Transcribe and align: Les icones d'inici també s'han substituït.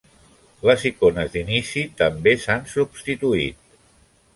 Les 0.69 0.85
icones 0.91 1.29
d'inici 1.37 1.85
també 2.03 2.37
s'han 2.47 2.69
substituït. 2.77 3.67